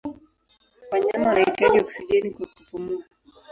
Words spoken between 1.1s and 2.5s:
wanahitaji oksijeni kwa